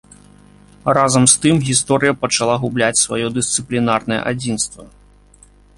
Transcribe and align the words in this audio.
Разам 0.97 1.23
з 1.33 1.43
тым, 1.43 1.55
гісторыя 1.67 2.13
пачала 2.23 2.55
губляць 2.65 2.93
сваё 3.05 3.27
дысцыплінарнае 3.39 4.21
адзінства. 4.35 4.83